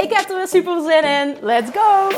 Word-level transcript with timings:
Ik 0.00 0.12
heb 0.12 0.28
er 0.28 0.36
weer 0.36 0.48
super 0.48 0.82
zin 0.82 1.04
in. 1.04 1.36
Let's 1.40 1.70
go! 1.70 2.08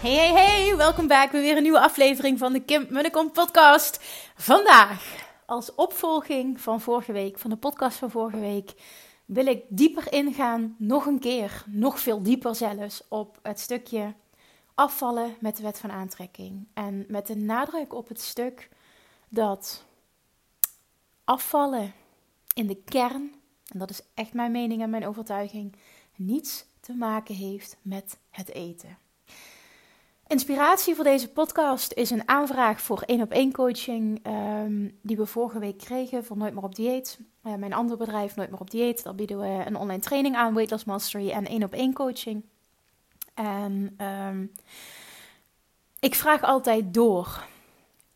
Hey, 0.00 0.14
hey, 0.14 0.32
hey, 0.32 0.76
welkom 0.76 1.06
bij 1.06 1.28
weer 1.30 1.56
een 1.56 1.62
nieuwe 1.62 1.80
aflevering 1.80 2.38
van 2.38 2.52
de 2.52 2.60
Kim 2.60 2.86
Munnekom 2.90 3.30
podcast. 3.30 4.00
Vandaag, 4.36 5.04
als 5.46 5.74
opvolging 5.74 6.60
van 6.60 6.80
vorige 6.80 7.12
week, 7.12 7.38
van 7.38 7.50
de 7.50 7.56
podcast 7.56 7.98
van 7.98 8.10
vorige 8.10 8.40
week, 8.40 8.72
wil 9.24 9.46
ik 9.46 9.64
dieper 9.68 10.12
ingaan, 10.12 10.76
nog 10.78 11.06
een 11.06 11.20
keer, 11.20 11.64
nog 11.66 12.00
veel 12.00 12.22
dieper 12.22 12.54
zelfs, 12.54 13.02
op 13.08 13.38
het 13.42 13.60
stukje 13.60 14.14
afvallen 14.82 15.36
met 15.40 15.56
de 15.56 15.62
wet 15.62 15.78
van 15.78 15.90
aantrekking. 15.90 16.66
En 16.74 17.04
met 17.08 17.26
de 17.26 17.36
nadruk 17.36 17.94
op 17.94 18.08
het 18.08 18.20
stuk 18.20 18.68
dat 19.28 19.84
afvallen 21.24 21.92
in 22.54 22.66
de 22.66 22.82
kern, 22.84 23.34
en 23.66 23.78
dat 23.78 23.90
is 23.90 24.00
echt 24.14 24.32
mijn 24.32 24.52
mening 24.52 24.82
en 24.82 24.90
mijn 24.90 25.06
overtuiging, 25.06 25.76
niets 26.16 26.64
te 26.80 26.92
maken 26.92 27.34
heeft 27.34 27.76
met 27.82 28.18
het 28.30 28.48
eten. 28.48 28.98
Inspiratie 30.26 30.94
voor 30.94 31.04
deze 31.04 31.28
podcast 31.28 31.92
is 31.92 32.10
een 32.10 32.28
aanvraag 32.28 32.80
voor 32.80 33.02
één 33.02 33.20
op 33.20 33.30
één 33.30 33.52
coaching 33.52 34.20
ehm, 34.22 34.88
die 35.02 35.16
we 35.16 35.26
vorige 35.26 35.58
week 35.58 35.78
kregen 35.78 36.24
voor 36.24 36.36
Nooit 36.36 36.54
meer 36.54 36.62
op 36.62 36.74
dieet. 36.74 37.18
Uh, 37.44 37.54
mijn 37.54 37.72
andere 37.72 37.98
bedrijf 37.98 38.36
Nooit 38.36 38.50
meer 38.50 38.60
op 38.60 38.70
dieet, 38.70 39.02
daar 39.02 39.14
bieden 39.14 39.38
we 39.38 39.62
een 39.66 39.76
online 39.76 40.02
training 40.02 40.36
aan, 40.36 40.54
Weight 40.54 40.70
Loss 40.70 40.84
Mastery 40.84 41.30
en 41.30 41.46
één 41.46 41.62
op 41.62 41.72
één 41.72 41.92
coaching. 41.92 42.44
En 43.34 43.96
um, 44.06 44.52
ik 46.00 46.14
vraag 46.14 46.42
altijd 46.42 46.94
door. 46.94 47.46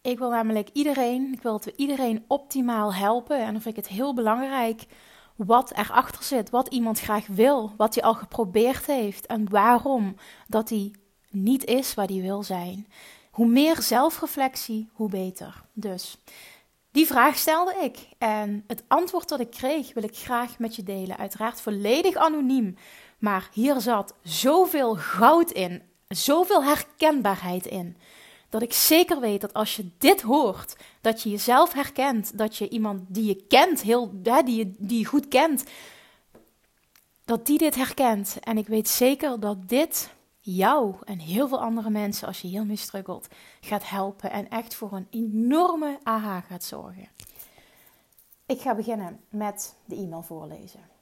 Ik 0.00 0.18
wil 0.18 0.30
namelijk 0.30 0.68
iedereen, 0.72 1.32
ik 1.32 1.42
wil 1.42 1.52
dat 1.52 1.64
we 1.64 1.72
iedereen 1.76 2.24
optimaal 2.26 2.94
helpen. 2.94 3.38
En 3.38 3.52
dan 3.52 3.62
vind 3.62 3.76
ik 3.76 3.84
het 3.84 3.94
heel 3.94 4.14
belangrijk 4.14 4.86
wat 5.36 5.72
erachter 5.76 6.22
zit, 6.22 6.50
wat 6.50 6.68
iemand 6.68 7.00
graag 7.00 7.26
wil, 7.26 7.72
wat 7.76 7.94
hij 7.94 8.04
al 8.04 8.14
geprobeerd 8.14 8.86
heeft 8.86 9.26
en 9.26 9.50
waarom 9.50 10.16
dat 10.46 10.68
hij 10.68 10.94
niet 11.30 11.64
is 11.64 11.94
waar 11.94 12.06
hij 12.06 12.20
wil 12.20 12.42
zijn. 12.42 12.86
Hoe 13.30 13.46
meer 13.46 13.82
zelfreflectie, 13.82 14.88
hoe 14.92 15.08
beter. 15.08 15.62
Dus 15.72 16.18
die 16.90 17.06
vraag 17.06 17.36
stelde 17.36 17.74
ik. 17.82 18.08
En 18.18 18.64
het 18.66 18.84
antwoord 18.88 19.28
dat 19.28 19.40
ik 19.40 19.50
kreeg 19.50 19.94
wil 19.94 20.02
ik 20.02 20.16
graag 20.16 20.58
met 20.58 20.76
je 20.76 20.82
delen. 20.82 21.16
Uiteraard 21.16 21.60
volledig 21.60 22.14
anoniem. 22.14 22.76
Maar 23.18 23.48
hier 23.52 23.80
zat 23.80 24.14
zoveel 24.22 24.94
goud 24.94 25.50
in, 25.50 25.82
zoveel 26.08 26.64
herkenbaarheid 26.64 27.66
in. 27.66 27.96
Dat 28.48 28.62
ik 28.62 28.72
zeker 28.72 29.20
weet 29.20 29.40
dat 29.40 29.54
als 29.54 29.76
je 29.76 29.88
dit 29.98 30.22
hoort, 30.22 30.76
dat 31.00 31.22
je 31.22 31.30
jezelf 31.30 31.72
herkent, 31.72 32.38
dat 32.38 32.56
je 32.56 32.68
iemand 32.68 33.00
die 33.08 33.24
je 33.24 33.46
kent, 33.48 33.82
heel, 33.82 34.10
die, 34.22 34.56
je, 34.56 34.74
die 34.78 35.06
goed 35.06 35.28
kent, 35.28 35.64
dat 37.24 37.46
die 37.46 37.58
dit 37.58 37.74
herkent. 37.74 38.36
En 38.40 38.58
ik 38.58 38.66
weet 38.66 38.88
zeker 38.88 39.40
dat 39.40 39.68
dit 39.68 40.10
jou 40.40 40.94
en 41.04 41.18
heel 41.18 41.48
veel 41.48 41.60
andere 41.60 41.90
mensen, 41.90 42.26
als 42.26 42.40
je 42.40 42.48
hiermee 42.48 42.76
struggelt, 42.76 43.28
gaat 43.60 43.88
helpen 43.88 44.30
en 44.30 44.48
echt 44.48 44.74
voor 44.74 44.92
een 44.92 45.06
enorme 45.10 45.98
aha 46.02 46.40
gaat 46.40 46.64
zorgen. 46.64 47.08
Ik 48.46 48.60
ga 48.60 48.74
beginnen 48.74 49.20
met 49.28 49.74
de 49.84 49.96
e-mail 49.96 50.22
voorlezen. 50.22 50.95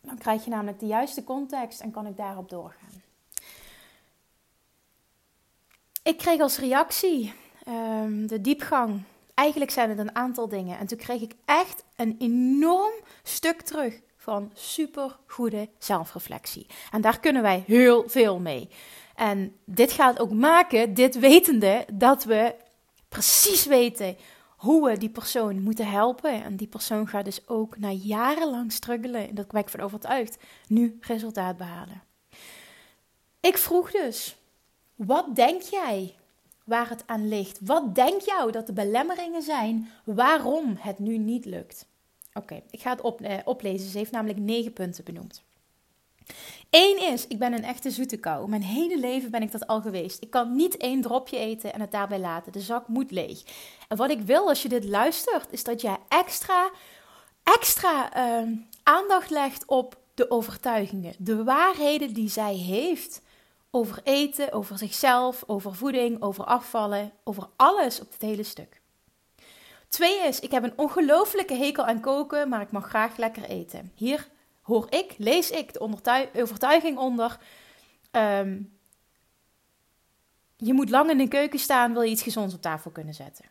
Dan 0.00 0.18
krijg 0.18 0.44
je 0.44 0.50
namelijk 0.50 0.78
de 0.78 0.86
juiste 0.86 1.24
context 1.24 1.80
en 1.80 1.90
kan 1.90 2.06
ik 2.06 2.16
daarop 2.16 2.48
doorgaan. 2.48 3.02
Ik 6.02 6.18
kreeg 6.18 6.40
als 6.40 6.58
reactie 6.58 7.32
um, 7.68 8.26
de 8.26 8.40
diepgang. 8.40 9.02
Eigenlijk 9.34 9.70
zijn 9.70 9.88
het 9.88 9.98
een 9.98 10.14
aantal 10.14 10.48
dingen. 10.48 10.78
En 10.78 10.86
toen 10.86 10.98
kreeg 10.98 11.20
ik 11.20 11.34
echt 11.44 11.84
een 11.96 12.16
enorm 12.18 12.94
stuk 13.22 13.60
terug 13.60 14.00
van 14.16 14.50
super 14.54 15.18
goede 15.26 15.68
zelfreflectie. 15.78 16.66
En 16.90 17.00
daar 17.00 17.20
kunnen 17.20 17.42
wij 17.42 17.64
heel 17.66 18.08
veel 18.08 18.38
mee. 18.38 18.68
En 19.14 19.56
dit 19.64 19.92
gaat 19.92 20.18
ook 20.18 20.32
maken, 20.32 20.94
dit 20.94 21.18
wetende, 21.18 21.86
dat 21.92 22.24
we 22.24 22.54
precies 23.08 23.66
weten 23.66 24.16
hoe 24.60 24.88
we 24.88 24.98
die 24.98 25.10
persoon 25.10 25.62
moeten 25.62 25.90
helpen. 25.90 26.42
En 26.44 26.56
die 26.56 26.66
persoon 26.66 27.08
gaat 27.08 27.24
dus 27.24 27.48
ook 27.48 27.78
na 27.78 27.90
jarenlang 27.90 28.72
struggelen, 28.72 29.28
en 29.28 29.34
daar 29.34 29.46
ben 29.46 29.60
ik 29.60 29.68
van 29.68 29.80
overtuigd, 29.80 30.38
nu 30.66 30.98
resultaat 31.00 31.56
behalen. 31.56 32.02
Ik 33.40 33.58
vroeg 33.58 33.90
dus, 33.90 34.36
wat 34.94 35.36
denk 35.36 35.62
jij 35.62 36.14
waar 36.64 36.88
het 36.88 37.02
aan 37.06 37.28
ligt? 37.28 37.58
Wat 37.62 37.94
denk 37.94 38.20
jou 38.20 38.52
dat 38.52 38.66
de 38.66 38.72
belemmeringen 38.72 39.42
zijn 39.42 39.88
waarom 40.04 40.76
het 40.78 40.98
nu 40.98 41.18
niet 41.18 41.44
lukt? 41.44 41.86
Oké, 42.32 42.62
ik 42.70 42.80
ga 42.80 42.90
het 42.90 43.00
op, 43.00 43.20
eh, 43.20 43.38
oplezen. 43.44 43.90
Ze 43.90 43.98
heeft 43.98 44.12
namelijk 44.12 44.38
negen 44.38 44.72
punten 44.72 45.04
benoemd. 45.04 45.42
Eén 46.70 47.12
is, 47.12 47.26
ik 47.26 47.38
ben 47.38 47.52
een 47.52 47.64
echte 47.64 47.90
zoete 47.90 48.16
kou. 48.16 48.48
Mijn 48.48 48.62
hele 48.62 48.98
leven 48.98 49.30
ben 49.30 49.42
ik 49.42 49.52
dat 49.52 49.66
al 49.66 49.80
geweest. 49.80 50.22
Ik 50.22 50.30
kan 50.30 50.56
niet 50.56 50.76
één 50.76 51.00
dropje 51.00 51.38
eten 51.38 51.72
en 51.72 51.80
het 51.80 51.92
daarbij 51.92 52.18
laten. 52.18 52.52
De 52.52 52.60
zak 52.60 52.88
moet 52.88 53.10
leeg. 53.10 53.42
En 53.88 53.96
wat 53.96 54.10
ik 54.10 54.20
wil 54.20 54.48
als 54.48 54.62
je 54.62 54.68
dit 54.68 54.84
luistert, 54.84 55.52
is 55.52 55.64
dat 55.64 55.80
jij 55.80 55.96
extra, 56.08 56.70
extra 57.42 58.16
uh, 58.16 58.48
aandacht 58.82 59.30
legt 59.30 59.64
op 59.66 59.98
de 60.14 60.30
overtuigingen. 60.30 61.14
De 61.18 61.44
waarheden 61.44 62.14
die 62.14 62.28
zij 62.28 62.54
heeft 62.54 63.22
over 63.70 64.00
eten, 64.04 64.52
over 64.52 64.78
zichzelf, 64.78 65.42
over 65.46 65.74
voeding, 65.74 66.22
over 66.22 66.44
afvallen, 66.44 67.12
over 67.24 67.48
alles 67.56 68.00
op 68.00 68.12
het 68.12 68.22
hele 68.22 68.42
stuk. 68.42 68.80
Twee 69.88 70.18
is, 70.26 70.40
ik 70.40 70.50
heb 70.50 70.62
een 70.62 70.78
ongelofelijke 70.78 71.54
hekel 71.54 71.84
aan 71.84 72.00
koken, 72.00 72.48
maar 72.48 72.60
ik 72.60 72.70
mag 72.70 72.88
graag 72.88 73.16
lekker 73.16 73.44
eten. 73.44 73.92
Hier 73.94 74.28
hoor 74.70 74.86
ik, 74.90 75.14
lees 75.18 75.50
ik 75.50 75.72
de 75.72 76.28
overtuiging 76.34 76.98
onder. 76.98 77.38
Um, 78.12 78.78
je 80.56 80.72
moet 80.72 80.90
lang 80.90 81.10
in 81.10 81.18
de 81.18 81.28
keuken 81.28 81.58
staan, 81.58 81.92
wil 81.92 82.02
je 82.02 82.10
iets 82.10 82.22
gezonds 82.22 82.54
op 82.54 82.62
tafel 82.62 82.90
kunnen 82.90 83.14
zetten. 83.14 83.44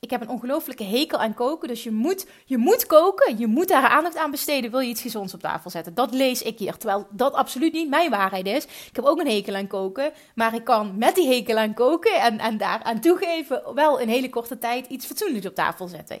Ik 0.00 0.10
heb 0.10 0.20
een 0.20 0.28
ongelofelijke 0.28 0.84
hekel 0.84 1.18
aan 1.18 1.34
koken, 1.34 1.68
dus 1.68 1.84
je 1.84 1.90
moet, 1.90 2.26
je 2.44 2.56
moet 2.58 2.86
koken, 2.86 3.38
je 3.38 3.46
moet 3.46 3.68
daar 3.68 3.88
aandacht 3.88 4.16
aan 4.16 4.30
besteden, 4.30 4.70
wil 4.70 4.80
je 4.80 4.88
iets 4.88 5.02
gezonds 5.02 5.34
op 5.34 5.40
tafel 5.40 5.70
zetten. 5.70 5.94
Dat 5.94 6.14
lees 6.14 6.42
ik 6.42 6.58
hier, 6.58 6.76
terwijl 6.76 7.06
dat 7.10 7.32
absoluut 7.32 7.72
niet 7.72 7.88
mijn 7.88 8.10
waarheid 8.10 8.46
is. 8.46 8.64
Ik 8.64 8.96
heb 8.96 9.04
ook 9.04 9.20
een 9.20 9.30
hekel 9.30 9.54
aan 9.54 9.66
koken, 9.66 10.12
maar 10.34 10.54
ik 10.54 10.64
kan 10.64 10.98
met 10.98 11.14
die 11.14 11.28
hekel 11.28 11.56
aan 11.56 11.74
koken 11.74 12.20
en, 12.20 12.38
en 12.38 12.56
daar 12.56 12.82
aan 12.82 13.00
toegeven 13.00 13.74
wel 13.74 13.98
in 13.98 14.08
hele 14.08 14.28
korte 14.28 14.58
tijd 14.58 14.86
iets 14.86 15.06
fatsoenlijks 15.06 15.46
op 15.46 15.54
tafel 15.54 15.88
zetten 15.88 16.20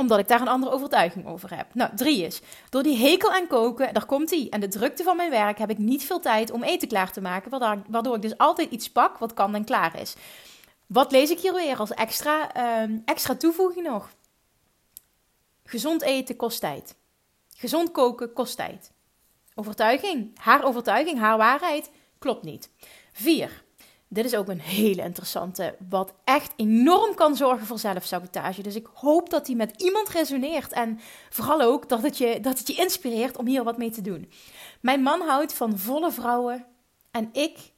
omdat 0.00 0.18
ik 0.18 0.28
daar 0.28 0.40
een 0.40 0.48
andere 0.48 0.72
overtuiging 0.72 1.26
over 1.26 1.56
heb. 1.56 1.74
Nou, 1.74 1.96
drie 1.96 2.24
is, 2.24 2.40
door 2.70 2.82
die 2.82 2.96
hekel 2.96 3.32
aan 3.32 3.46
koken, 3.46 3.94
daar 3.94 4.06
komt 4.06 4.28
die. 4.28 4.50
En 4.50 4.60
de 4.60 4.68
drukte 4.68 5.02
van 5.02 5.16
mijn 5.16 5.30
werk 5.30 5.58
heb 5.58 5.70
ik 5.70 5.78
niet 5.78 6.04
veel 6.04 6.20
tijd 6.20 6.50
om 6.50 6.62
eten 6.62 6.88
klaar 6.88 7.12
te 7.12 7.20
maken, 7.20 7.50
waardoor, 7.88 8.16
ik 8.16 8.22
dus 8.22 8.38
altijd 8.38 8.70
iets 8.70 8.90
pak 8.90 9.18
wat 9.18 9.34
kan 9.34 9.54
en 9.54 9.64
klaar 9.64 10.00
is. 10.00 10.14
Wat 10.86 11.12
lees 11.12 11.30
ik 11.30 11.40
hier 11.40 11.54
weer 11.54 11.78
als 11.78 11.90
extra, 11.90 12.56
uh, 12.56 12.96
extra 13.04 13.34
toevoeging 13.34 13.86
nog? 13.86 14.10
Gezond 15.64 16.02
eten 16.02 16.36
kost 16.36 16.60
tijd. 16.60 16.94
Gezond 17.56 17.90
koken 17.90 18.32
kost 18.32 18.56
tijd. 18.56 18.92
Overtuiging, 19.54 20.38
haar 20.38 20.64
overtuiging, 20.64 21.18
haar 21.18 21.36
waarheid 21.36 21.90
klopt 22.18 22.42
niet. 22.42 22.70
Vier, 23.12 23.62
dit 24.12 24.24
is 24.24 24.34
ook 24.34 24.48
een 24.48 24.60
hele 24.60 25.02
interessante, 25.02 25.76
wat 25.88 26.14
echt 26.24 26.52
enorm 26.56 27.14
kan 27.14 27.36
zorgen 27.36 27.66
voor 27.66 27.78
zelfsabotage. 27.78 28.62
Dus 28.62 28.74
ik 28.74 28.88
hoop 28.94 29.30
dat 29.30 29.46
die 29.46 29.56
met 29.56 29.82
iemand 29.82 30.08
resoneert. 30.08 30.72
En 30.72 31.00
vooral 31.28 31.60
ook 31.60 31.88
dat 31.88 32.02
het, 32.02 32.18
je, 32.18 32.40
dat 32.40 32.58
het 32.58 32.66
je 32.66 32.74
inspireert 32.74 33.36
om 33.36 33.46
hier 33.46 33.64
wat 33.64 33.78
mee 33.78 33.90
te 33.90 34.00
doen. 34.00 34.32
Mijn 34.80 35.02
man 35.02 35.20
houdt 35.20 35.54
van 35.54 35.78
volle 35.78 36.10
vrouwen. 36.12 36.66
En 37.10 37.28
ik 37.32 37.72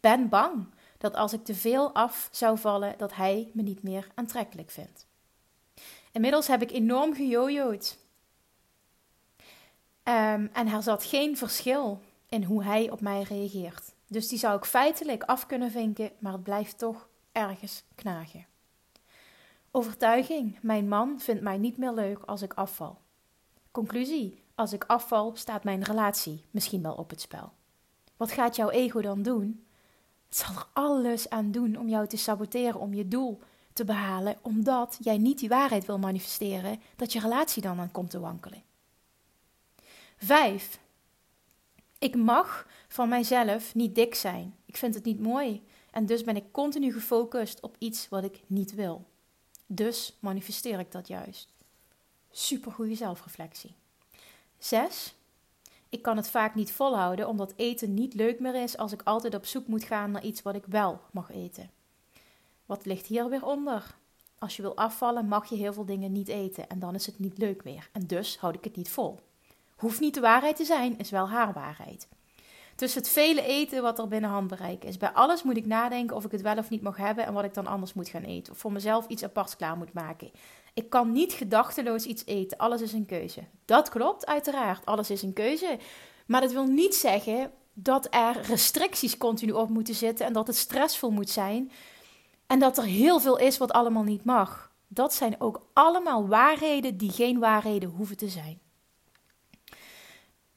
ben 0.00 0.28
bang 0.28 0.66
dat 0.98 1.14
als 1.14 1.32
ik 1.32 1.44
te 1.44 1.54
veel 1.54 1.94
af 1.94 2.28
zou 2.32 2.58
vallen, 2.58 2.94
dat 2.96 3.14
hij 3.14 3.50
me 3.52 3.62
niet 3.62 3.82
meer 3.82 4.08
aantrekkelijk 4.14 4.70
vindt. 4.70 5.06
Inmiddels 6.12 6.46
heb 6.46 6.62
ik 6.62 6.70
enorm 6.70 7.14
gejojoed. 7.14 7.98
Um, 10.04 10.50
en 10.52 10.66
er 10.66 10.82
zat 10.82 11.04
geen 11.04 11.36
verschil 11.36 12.00
in 12.28 12.42
hoe 12.42 12.64
hij 12.64 12.90
op 12.90 13.00
mij 13.00 13.22
reageert. 13.22 13.93
Dus 14.14 14.28
die 14.28 14.38
zou 14.38 14.56
ik 14.56 14.64
feitelijk 14.64 15.22
af 15.22 15.46
kunnen 15.46 15.70
vinken, 15.70 16.10
maar 16.18 16.32
het 16.32 16.42
blijft 16.42 16.78
toch 16.78 17.08
ergens 17.32 17.84
knagen. 17.94 18.46
Overtuiging: 19.70 20.58
mijn 20.62 20.88
man 20.88 21.20
vindt 21.20 21.42
mij 21.42 21.58
niet 21.58 21.76
meer 21.76 21.92
leuk 21.92 22.18
als 22.24 22.42
ik 22.42 22.52
afval. 22.52 22.98
Conclusie: 23.70 24.42
als 24.54 24.72
ik 24.72 24.84
afval, 24.84 25.36
staat 25.36 25.64
mijn 25.64 25.82
relatie 25.82 26.44
misschien 26.50 26.82
wel 26.82 26.94
op 26.94 27.10
het 27.10 27.20
spel. 27.20 27.52
Wat 28.16 28.30
gaat 28.30 28.56
jouw 28.56 28.70
ego 28.70 29.00
dan 29.00 29.22
doen? 29.22 29.66
Het 30.28 30.36
zal 30.36 30.54
er 30.54 30.66
alles 30.72 31.30
aan 31.30 31.50
doen 31.50 31.76
om 31.76 31.88
jou 31.88 32.06
te 32.06 32.16
saboteren, 32.16 32.80
om 32.80 32.94
je 32.94 33.08
doel 33.08 33.40
te 33.72 33.84
behalen, 33.84 34.36
omdat 34.42 34.98
jij 35.00 35.18
niet 35.18 35.38
die 35.38 35.48
waarheid 35.48 35.86
wil 35.86 35.98
manifesteren, 35.98 36.80
dat 36.96 37.12
je 37.12 37.20
relatie 37.20 37.62
dan 37.62 37.80
aan 37.80 37.90
komt 37.90 38.10
te 38.10 38.20
wankelen. 38.20 38.62
Vijf. 40.16 40.82
Ik 42.04 42.16
mag 42.16 42.66
van 42.88 43.08
mijzelf 43.08 43.74
niet 43.74 43.94
dik 43.94 44.14
zijn. 44.14 44.54
Ik 44.66 44.76
vind 44.76 44.94
het 44.94 45.04
niet 45.04 45.20
mooi. 45.20 45.62
En 45.90 46.06
dus 46.06 46.24
ben 46.24 46.36
ik 46.36 46.52
continu 46.52 46.92
gefocust 46.92 47.60
op 47.60 47.76
iets 47.78 48.08
wat 48.08 48.24
ik 48.24 48.42
niet 48.46 48.74
wil. 48.74 49.04
Dus 49.66 50.16
manifesteer 50.20 50.78
ik 50.78 50.92
dat 50.92 51.08
juist. 51.08 51.48
Super 52.30 52.72
goede 52.72 52.94
zelfreflectie. 52.94 53.74
Zes. 54.58 55.14
Ik 55.88 56.02
kan 56.02 56.16
het 56.16 56.28
vaak 56.28 56.54
niet 56.54 56.72
volhouden 56.72 57.28
omdat 57.28 57.52
eten 57.56 57.94
niet 57.94 58.14
leuk 58.14 58.40
meer 58.40 58.54
is 58.54 58.76
als 58.76 58.92
ik 58.92 59.02
altijd 59.04 59.34
op 59.34 59.46
zoek 59.46 59.66
moet 59.66 59.84
gaan 59.84 60.10
naar 60.10 60.24
iets 60.24 60.42
wat 60.42 60.54
ik 60.54 60.64
wel 60.66 61.00
mag 61.10 61.30
eten. 61.30 61.70
Wat 62.66 62.84
ligt 62.84 63.06
hier 63.06 63.28
weer 63.28 63.46
onder? 63.46 63.94
Als 64.38 64.56
je 64.56 64.62
wil 64.62 64.76
afvallen, 64.76 65.26
mag 65.26 65.48
je 65.48 65.56
heel 65.56 65.72
veel 65.72 65.86
dingen 65.86 66.12
niet 66.12 66.28
eten 66.28 66.68
en 66.68 66.78
dan 66.78 66.94
is 66.94 67.06
het 67.06 67.18
niet 67.18 67.38
leuk 67.38 67.64
meer. 67.64 67.88
En 67.92 68.06
dus 68.06 68.38
houd 68.38 68.54
ik 68.54 68.64
het 68.64 68.76
niet 68.76 68.90
vol. 68.90 69.20
Hoeft 69.76 70.00
niet 70.00 70.14
de 70.14 70.20
waarheid 70.20 70.56
te 70.56 70.64
zijn, 70.64 70.98
is 70.98 71.10
wel 71.10 71.28
haar 71.28 71.52
waarheid. 71.52 72.08
Tussen 72.76 73.02
het 73.02 73.10
vele 73.10 73.42
eten 73.42 73.82
wat 73.82 73.98
er 73.98 74.08
binnen 74.08 74.30
handbereik 74.30 74.84
is. 74.84 74.96
Bij 74.96 75.10
alles 75.10 75.42
moet 75.42 75.56
ik 75.56 75.66
nadenken 75.66 76.16
of 76.16 76.24
ik 76.24 76.30
het 76.30 76.40
wel 76.40 76.56
of 76.56 76.70
niet 76.70 76.82
mag 76.82 76.96
hebben 76.96 77.26
en 77.26 77.32
wat 77.32 77.44
ik 77.44 77.54
dan 77.54 77.66
anders 77.66 77.92
moet 77.92 78.08
gaan 78.08 78.22
eten. 78.22 78.52
Of 78.52 78.58
voor 78.58 78.72
mezelf 78.72 79.06
iets 79.06 79.24
aparts 79.24 79.56
klaar 79.56 79.76
moet 79.76 79.92
maken. 79.92 80.30
Ik 80.74 80.90
kan 80.90 81.12
niet 81.12 81.32
gedachteloos 81.32 82.04
iets 82.04 82.26
eten. 82.26 82.58
Alles 82.58 82.80
is 82.80 82.92
een 82.92 83.06
keuze. 83.06 83.40
Dat 83.64 83.88
klopt, 83.88 84.26
uiteraard. 84.26 84.86
Alles 84.86 85.10
is 85.10 85.22
een 85.22 85.32
keuze. 85.32 85.78
Maar 86.26 86.40
dat 86.40 86.52
wil 86.52 86.66
niet 86.66 86.94
zeggen 86.94 87.50
dat 87.72 88.06
er 88.10 88.40
restricties 88.40 89.16
continu 89.16 89.52
op 89.52 89.68
moeten 89.68 89.94
zitten 89.94 90.26
en 90.26 90.32
dat 90.32 90.46
het 90.46 90.56
stressvol 90.56 91.10
moet 91.10 91.30
zijn. 91.30 91.70
En 92.46 92.58
dat 92.58 92.78
er 92.78 92.84
heel 92.84 93.20
veel 93.20 93.38
is 93.38 93.58
wat 93.58 93.72
allemaal 93.72 94.02
niet 94.02 94.24
mag. 94.24 94.72
Dat 94.88 95.14
zijn 95.14 95.40
ook 95.40 95.66
allemaal 95.72 96.28
waarheden 96.28 96.96
die 96.96 97.10
geen 97.10 97.38
waarheden 97.38 97.88
hoeven 97.88 98.16
te 98.16 98.28
zijn. 98.28 98.60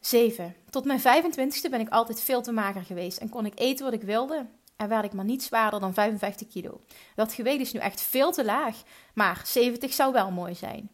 7. 0.08 0.56
Tot 0.70 0.86
mijn 0.86 1.00
25ste 1.00 1.70
ben 1.70 1.80
ik 1.80 1.90
altijd 1.90 2.22
veel 2.22 2.42
te 2.42 2.52
mager 2.52 2.84
geweest 2.84 3.18
en 3.18 3.30
kon 3.30 3.46
ik 3.46 3.60
eten 3.60 3.86
wat 3.86 3.94
ik 3.94 4.02
wilde. 4.02 4.46
En 4.76 4.90
werd 4.90 5.06
ik 5.06 5.14
maar 5.14 5.26
niet 5.26 5.44
zwaarder 5.44 5.80
dan 5.80 5.94
55 5.94 6.48
kilo. 6.48 6.82
Dat 7.16 7.34
gewicht 7.34 7.60
is 7.60 7.72
nu 7.72 7.80
echt 7.80 8.02
veel 8.02 8.32
te 8.32 8.46
laag, 8.46 8.84
maar 9.14 9.42
70 9.46 9.94
zou 9.94 10.14
wel 10.14 10.32
mooi 10.32 10.56
zijn. 10.56 10.90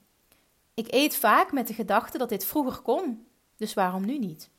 Ik 0.74 0.88
eet 0.90 1.16
vaak 1.16 1.52
met 1.52 1.68
de 1.68 1.74
gedachte 1.74 2.18
dat 2.18 2.30
dit 2.30 2.46
vroeger 2.46 2.82
kon, 2.82 3.28
dus 3.56 3.74
waarom 3.74 4.06
nu 4.06 4.18
niet? 4.18 4.50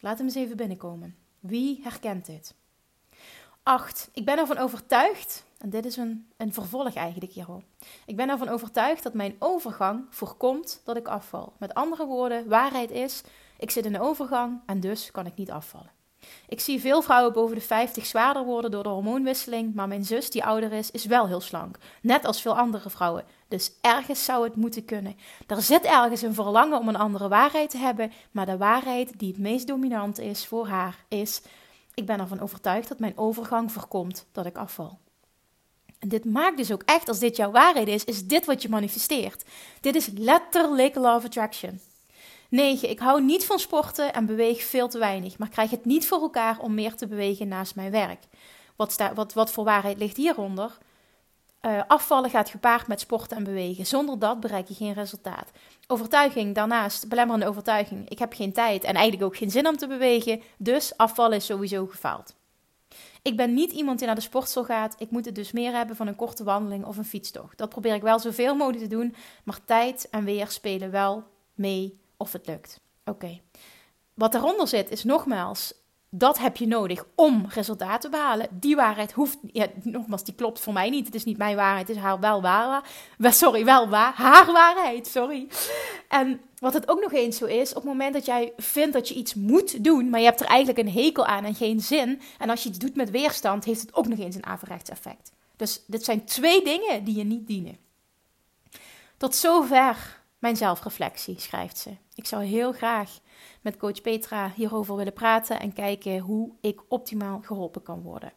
Laat 0.00 0.16
hem 0.18 0.26
eens 0.26 0.36
even 0.36 0.56
binnenkomen. 0.56 1.16
Wie 1.40 1.80
herkent 1.82 2.26
dit? 2.26 2.54
8. 3.66 4.10
Ik 4.12 4.24
ben 4.24 4.38
ervan 4.38 4.58
overtuigd, 4.58 5.44
en 5.58 5.70
dit 5.70 5.84
is 5.84 5.96
een, 5.96 6.26
een 6.36 6.52
vervolg 6.52 6.94
eigenlijk 6.94 7.32
hierop. 7.32 7.62
Ik 8.04 8.16
ben 8.16 8.28
ervan 8.28 8.48
overtuigd 8.48 9.02
dat 9.02 9.14
mijn 9.14 9.36
overgang 9.38 10.06
voorkomt 10.10 10.80
dat 10.84 10.96
ik 10.96 11.08
afval. 11.08 11.52
Met 11.58 11.74
andere 11.74 12.06
woorden, 12.06 12.48
waarheid 12.48 12.90
is, 12.90 13.22
ik 13.58 13.70
zit 13.70 13.84
in 13.84 13.94
een 13.94 14.00
overgang 14.00 14.60
en 14.66 14.80
dus 14.80 15.10
kan 15.10 15.26
ik 15.26 15.36
niet 15.36 15.50
afvallen. 15.50 15.90
Ik 16.48 16.60
zie 16.60 16.80
veel 16.80 17.02
vrouwen 17.02 17.32
boven 17.32 17.54
de 17.54 17.60
50 17.60 18.06
zwaarder 18.06 18.44
worden 18.44 18.70
door 18.70 18.82
de 18.82 18.88
hormoonwisseling, 18.88 19.74
maar 19.74 19.88
mijn 19.88 20.04
zus, 20.04 20.30
die 20.30 20.44
ouder 20.44 20.72
is, 20.72 20.90
is 20.90 21.04
wel 21.04 21.26
heel 21.26 21.40
slank. 21.40 21.78
Net 22.02 22.24
als 22.24 22.40
veel 22.40 22.56
andere 22.56 22.90
vrouwen. 22.90 23.24
Dus 23.48 23.72
ergens 23.80 24.24
zou 24.24 24.44
het 24.44 24.56
moeten 24.56 24.84
kunnen. 24.84 25.16
Er 25.46 25.62
zit 25.62 25.84
ergens 25.84 26.22
een 26.22 26.34
verlangen 26.34 26.78
om 26.78 26.88
een 26.88 26.96
andere 26.96 27.28
waarheid 27.28 27.70
te 27.70 27.78
hebben, 27.78 28.12
maar 28.30 28.46
de 28.46 28.56
waarheid 28.56 29.18
die 29.18 29.28
het 29.28 29.38
meest 29.38 29.66
dominant 29.66 30.18
is 30.18 30.46
voor 30.46 30.66
haar 30.66 31.04
is: 31.08 31.42
ik 31.96 32.06
ben 32.06 32.20
ervan 32.20 32.40
overtuigd 32.40 32.88
dat 32.88 32.98
mijn 32.98 33.18
overgang 33.18 33.72
voorkomt 33.72 34.26
dat 34.32 34.46
ik 34.46 34.56
afval. 34.56 34.98
En 35.98 36.08
dit 36.08 36.24
maakt 36.24 36.56
dus 36.56 36.72
ook 36.72 36.82
echt, 36.82 37.08
als 37.08 37.18
dit 37.18 37.36
jouw 37.36 37.50
waarheid 37.50 37.88
is, 37.88 38.04
is 38.04 38.26
dit 38.26 38.44
wat 38.44 38.62
je 38.62 38.68
manifesteert. 38.68 39.44
Dit 39.80 39.94
is 39.94 40.10
letterlijk 40.14 40.94
love 40.94 41.26
attraction. 41.26 41.80
9. 42.48 42.90
Ik 42.90 42.98
hou 42.98 43.22
niet 43.22 43.44
van 43.44 43.58
sporten 43.58 44.12
en 44.12 44.26
beweeg 44.26 44.62
veel 44.62 44.88
te 44.88 44.98
weinig, 44.98 45.38
maar 45.38 45.48
krijg 45.48 45.70
het 45.70 45.84
niet 45.84 46.06
voor 46.06 46.20
elkaar 46.20 46.58
om 46.58 46.74
meer 46.74 46.94
te 46.94 47.06
bewegen 47.06 47.48
naast 47.48 47.74
mijn 47.74 47.90
werk. 47.90 48.24
Wat, 48.76 48.92
sta, 48.92 49.14
wat, 49.14 49.32
wat 49.32 49.52
voor 49.52 49.64
waarheid 49.64 49.98
ligt 49.98 50.16
hieronder? 50.16 50.78
Uh, 51.66 51.80
afvallen 51.86 52.30
gaat 52.30 52.48
gepaard 52.48 52.86
met 52.86 53.00
sporten 53.00 53.36
en 53.36 53.44
bewegen. 53.44 53.86
Zonder 53.86 54.18
dat 54.18 54.40
bereik 54.40 54.68
je 54.68 54.74
geen 54.74 54.92
resultaat. 54.92 55.50
Overtuiging 55.86 56.54
daarnaast, 56.54 57.08
belemmerende 57.08 57.46
overtuiging. 57.46 58.08
Ik 58.08 58.18
heb 58.18 58.32
geen 58.32 58.52
tijd 58.52 58.84
en 58.84 58.94
eigenlijk 58.94 59.24
ook 59.24 59.36
geen 59.36 59.50
zin 59.50 59.66
om 59.68 59.76
te 59.76 59.86
bewegen, 59.86 60.42
dus 60.56 60.96
afvallen 60.96 61.36
is 61.36 61.46
sowieso 61.46 61.86
gefaald. 61.86 62.34
Ik 63.22 63.36
ben 63.36 63.54
niet 63.54 63.72
iemand 63.72 63.98
die 63.98 64.06
naar 64.06 64.16
de 64.16 64.22
sportschool 64.22 64.64
gaat. 64.64 64.94
Ik 64.98 65.10
moet 65.10 65.24
het 65.24 65.34
dus 65.34 65.52
meer 65.52 65.72
hebben 65.72 65.96
van 65.96 66.06
een 66.06 66.16
korte 66.16 66.44
wandeling 66.44 66.84
of 66.84 66.96
een 66.96 67.04
fietstocht. 67.04 67.58
Dat 67.58 67.68
probeer 67.68 67.94
ik 67.94 68.02
wel 68.02 68.18
zoveel 68.18 68.54
mogelijk 68.54 68.82
te 68.82 68.96
doen, 68.96 69.14
maar 69.44 69.58
tijd 69.64 70.08
en 70.10 70.24
weer 70.24 70.48
spelen 70.48 70.90
wel 70.90 71.24
mee 71.54 71.98
of 72.16 72.32
het 72.32 72.46
lukt. 72.46 72.80
Oké. 73.04 73.40
Wat 74.14 74.32
daaronder 74.32 74.68
zit 74.68 74.90
is 74.90 75.04
nogmaals, 75.04 75.74
dat 76.10 76.38
heb 76.38 76.56
je 76.56 76.66
nodig 76.66 77.04
om 77.14 77.46
resultaten 77.48 78.00
te 78.00 78.16
behalen. 78.16 78.48
Die 78.50 78.76
waarheid 78.76 79.12
hoeft, 79.12 79.38
nogmaals, 79.82 80.24
die 80.24 80.34
klopt 80.34 80.60
voor 80.60 80.72
mij 80.72 80.90
niet. 80.90 81.06
Het 81.06 81.14
is 81.14 81.24
niet 81.24 81.38
mijn 81.38 81.56
waarheid, 81.56 81.88
het 81.88 81.96
is 81.96 82.02
haar 82.02 82.20
wel 82.20 82.42
waar. 82.42 82.90
Sorry, 83.18 83.64
wel 83.64 83.88
waar. 83.88 84.14
Haar 84.14 84.52
waarheid, 84.52 85.06
sorry. 85.06 85.48
En 86.08 86.40
wat 86.58 86.74
het 86.74 86.88
ook 86.88 87.00
nog 87.00 87.12
eens 87.12 87.36
zo 87.36 87.44
is, 87.44 87.68
op 87.68 87.74
het 87.74 87.84
moment 87.84 88.14
dat 88.14 88.24
jij 88.24 88.52
vindt 88.56 88.92
dat 88.92 89.08
je 89.08 89.14
iets 89.14 89.34
moet 89.34 89.84
doen, 89.84 90.10
maar 90.10 90.20
je 90.20 90.26
hebt 90.26 90.40
er 90.40 90.46
eigenlijk 90.46 90.78
een 90.78 90.92
hekel 90.92 91.26
aan 91.26 91.44
en 91.44 91.54
geen 91.54 91.80
zin. 91.80 92.20
En 92.38 92.50
als 92.50 92.62
je 92.62 92.68
iets 92.68 92.78
doet 92.78 92.96
met 92.96 93.10
weerstand, 93.10 93.64
heeft 93.64 93.80
het 93.80 93.94
ook 93.94 94.08
nog 94.08 94.18
eens 94.18 94.34
een 94.34 94.46
averechts 94.46 94.90
effect. 94.90 95.32
Dus 95.56 95.82
dit 95.86 96.04
zijn 96.04 96.24
twee 96.24 96.64
dingen 96.64 97.04
die 97.04 97.16
je 97.16 97.24
niet 97.24 97.46
dienen. 97.46 97.78
Tot 99.16 99.34
zover 99.34 100.22
mijn 100.38 100.56
zelfreflectie, 100.56 101.40
schrijft 101.40 101.78
ze. 101.78 101.90
Ik 102.14 102.26
zou 102.26 102.44
heel 102.44 102.72
graag 102.72 103.10
met 103.60 103.76
coach 103.76 104.00
Petra 104.00 104.52
hierover 104.54 104.96
willen 104.96 105.12
praten 105.12 105.60
en 105.60 105.72
kijken 105.72 106.18
hoe 106.18 106.50
ik 106.60 106.82
optimaal 106.88 107.40
geholpen 107.44 107.82
kan 107.82 108.02
worden. 108.02 108.32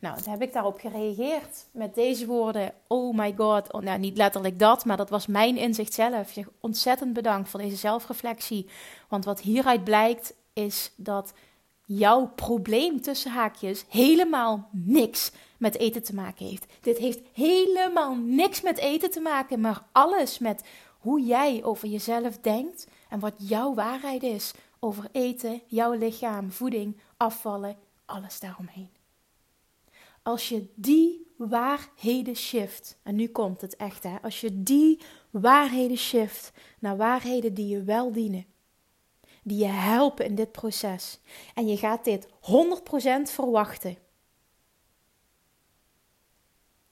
Nou, 0.00 0.22
dan 0.22 0.32
heb 0.32 0.42
ik 0.42 0.52
daarop 0.52 0.80
gereageerd 0.80 1.66
met 1.70 1.94
deze 1.94 2.26
woorden: 2.26 2.74
Oh 2.86 3.16
my 3.16 3.34
god, 3.36 3.72
oh, 3.72 3.82
nou 3.82 3.98
niet 3.98 4.16
letterlijk 4.16 4.58
dat, 4.58 4.84
maar 4.84 4.96
dat 4.96 5.10
was 5.10 5.26
mijn 5.26 5.56
inzicht 5.56 5.92
zelf. 5.92 6.32
Je 6.32 6.46
ontzettend 6.60 7.12
bedankt 7.12 7.48
voor 7.48 7.60
deze 7.60 7.76
zelfreflectie. 7.76 8.68
Want 9.08 9.24
wat 9.24 9.40
hieruit 9.40 9.84
blijkt 9.84 10.34
is 10.52 10.92
dat 10.96 11.32
jouw 11.84 12.26
probleem 12.26 13.00
tussen 13.00 13.30
haakjes 13.30 13.84
helemaal 13.88 14.68
niks 14.70 15.32
met 15.58 15.78
eten 15.78 16.02
te 16.02 16.14
maken 16.14 16.46
heeft. 16.46 16.66
Dit 16.80 16.98
heeft 16.98 17.20
helemaal 17.32 18.14
niks 18.14 18.60
met 18.60 18.78
eten 18.78 19.10
te 19.10 19.20
maken, 19.20 19.60
maar 19.60 19.82
alles 19.92 20.38
met 20.38 20.62
hoe 21.02 21.22
jij 21.22 21.64
over 21.64 21.88
jezelf 21.88 22.38
denkt 22.38 22.86
en 23.08 23.20
wat 23.20 23.34
jouw 23.36 23.74
waarheid 23.74 24.22
is 24.22 24.52
over 24.78 25.08
eten, 25.12 25.62
jouw 25.66 25.92
lichaam, 25.92 26.50
voeding, 26.50 27.00
afvallen, 27.16 27.76
alles 28.04 28.40
daaromheen. 28.40 28.90
Als 30.22 30.48
je 30.48 30.72
die 30.74 31.34
waarheden 31.36 32.36
shift, 32.36 32.98
en 33.02 33.14
nu 33.14 33.28
komt 33.28 33.60
het 33.60 33.76
echt 33.76 34.02
hè, 34.02 34.16
als 34.22 34.40
je 34.40 34.62
die 34.62 35.00
waarheden 35.30 35.96
shift 35.96 36.52
naar 36.78 36.96
waarheden 36.96 37.54
die 37.54 37.68
je 37.68 37.82
wel 37.82 38.12
dienen, 38.12 38.46
die 39.42 39.58
je 39.58 39.66
helpen 39.66 40.24
in 40.24 40.34
dit 40.34 40.52
proces, 40.52 41.20
en 41.54 41.66
je 41.66 41.76
gaat 41.76 42.04
dit 42.04 42.26
100% 42.26 42.30
verwachten. 43.22 43.96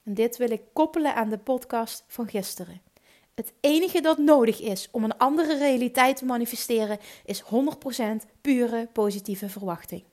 En 0.03 0.13
dit 0.13 0.37
wil 0.37 0.51
ik 0.51 0.61
koppelen 0.73 1.15
aan 1.15 1.29
de 1.29 1.37
podcast 1.37 2.03
van 2.07 2.27
gisteren. 2.27 2.81
Het 3.41 3.53
enige 3.59 4.01
dat 4.01 4.17
nodig 4.17 4.59
is 4.59 4.87
om 4.91 5.03
een 5.03 5.17
andere 5.17 5.57
realiteit 5.57 6.17
te 6.17 6.25
manifesteren 6.25 6.99
is 7.25 7.43
100% 7.43 7.45
pure 8.41 8.87
positieve 8.93 9.49
verwachting. 9.49 10.03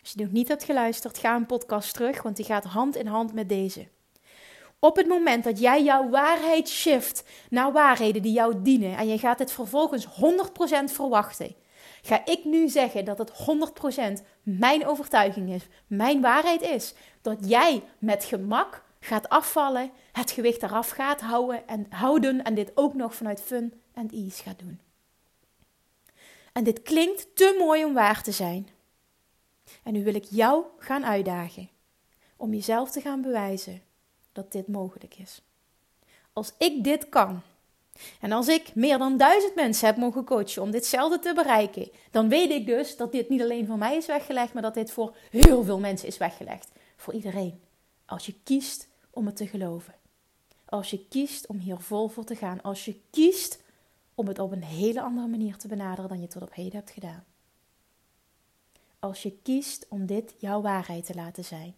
Als 0.00 0.12
je 0.12 0.22
nog 0.22 0.32
niet 0.32 0.48
hebt 0.48 0.64
geluisterd, 0.64 1.18
ga 1.18 1.36
een 1.36 1.46
podcast 1.46 1.94
terug, 1.94 2.22
want 2.22 2.36
die 2.36 2.44
gaat 2.44 2.64
hand 2.64 2.96
in 2.96 3.06
hand 3.06 3.32
met 3.32 3.48
deze. 3.48 3.88
Op 4.78 4.96
het 4.96 5.06
moment 5.06 5.44
dat 5.44 5.58
jij 5.58 5.82
jouw 5.82 6.08
waarheid 6.08 6.68
shift 6.68 7.24
naar 7.50 7.72
waarheden 7.72 8.22
die 8.22 8.32
jou 8.32 8.62
dienen 8.62 8.96
en 8.96 9.08
je 9.08 9.18
gaat 9.18 9.38
het 9.38 9.52
vervolgens 9.52 10.06
100% 10.06 10.10
verwachten, 10.84 11.54
ga 12.02 12.24
ik 12.24 12.44
nu 12.44 12.68
zeggen 12.68 13.04
dat 13.04 13.18
het 13.18 13.32
100% 14.20 14.24
mijn 14.42 14.86
overtuiging 14.86 15.50
is, 15.52 15.66
mijn 15.86 16.20
waarheid 16.20 16.62
is, 16.62 16.94
dat 17.22 17.48
jij 17.48 17.82
met 17.98 18.24
gemak 18.24 18.84
gaat 19.00 19.28
afvallen, 19.28 19.90
het 20.16 20.30
gewicht 20.30 20.62
eraf 20.62 20.90
gaat 20.90 21.20
houden 21.20 21.68
en, 21.68 21.86
houden 21.88 22.44
en 22.44 22.54
dit 22.54 22.72
ook 22.74 22.94
nog 22.94 23.14
vanuit 23.14 23.40
fun 23.40 23.80
en 23.92 24.10
ease 24.10 24.42
gaat 24.42 24.58
doen. 24.58 24.80
En 26.52 26.64
dit 26.64 26.82
klinkt 26.82 27.36
te 27.36 27.56
mooi 27.58 27.84
om 27.84 27.94
waar 27.94 28.22
te 28.22 28.32
zijn. 28.32 28.68
En 29.82 29.92
nu 29.92 30.04
wil 30.04 30.14
ik 30.14 30.24
jou 30.24 30.64
gaan 30.78 31.04
uitdagen 31.04 31.68
om 32.36 32.54
jezelf 32.54 32.90
te 32.90 33.00
gaan 33.00 33.22
bewijzen 33.22 33.82
dat 34.32 34.52
dit 34.52 34.68
mogelijk 34.68 35.14
is. 35.18 35.42
Als 36.32 36.52
ik 36.58 36.84
dit 36.84 37.08
kan, 37.08 37.42
en 38.20 38.32
als 38.32 38.48
ik 38.48 38.74
meer 38.74 38.98
dan 38.98 39.16
duizend 39.16 39.54
mensen 39.54 39.86
heb 39.86 39.96
mogen 39.96 40.24
coachen 40.24 40.62
om 40.62 40.70
ditzelfde 40.70 41.18
te 41.18 41.34
bereiken, 41.34 41.90
dan 42.10 42.28
weet 42.28 42.50
ik 42.50 42.66
dus 42.66 42.96
dat 42.96 43.12
dit 43.12 43.28
niet 43.28 43.42
alleen 43.42 43.66
voor 43.66 43.78
mij 43.78 43.96
is 43.96 44.06
weggelegd, 44.06 44.52
maar 44.52 44.62
dat 44.62 44.74
dit 44.74 44.90
voor 44.90 45.16
heel 45.30 45.64
veel 45.64 45.78
mensen 45.78 46.08
is 46.08 46.18
weggelegd. 46.18 46.70
Voor 46.96 47.14
iedereen. 47.14 47.60
Als 48.06 48.26
je 48.26 48.34
kiest 48.44 48.88
om 49.10 49.26
het 49.26 49.36
te 49.36 49.46
geloven. 49.46 49.94
Als 50.76 50.90
je 50.90 51.06
kiest 51.08 51.46
om 51.46 51.58
hier 51.58 51.78
vol 51.78 52.08
voor 52.08 52.24
te 52.24 52.36
gaan. 52.36 52.62
Als 52.62 52.84
je 52.84 53.00
kiest 53.10 53.62
om 54.14 54.26
het 54.28 54.38
op 54.38 54.52
een 54.52 54.62
hele 54.62 55.00
andere 55.00 55.26
manier 55.26 55.56
te 55.56 55.68
benaderen 55.68 56.08
dan 56.08 56.20
je 56.20 56.26
tot 56.26 56.42
op 56.42 56.54
heden 56.54 56.72
hebt 56.72 56.90
gedaan. 56.90 57.24
Als 58.98 59.22
je 59.22 59.38
kiest 59.42 59.86
om 59.88 60.06
dit 60.06 60.34
jouw 60.38 60.60
waarheid 60.60 61.06
te 61.06 61.14
laten 61.14 61.44
zijn, 61.44 61.74